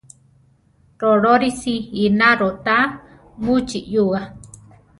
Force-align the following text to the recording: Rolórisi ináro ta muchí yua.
Rolórisi 1.01 1.75
ináro 2.05 2.49
ta 2.65 2.77
muchí 3.43 3.79
yua. 3.93 4.21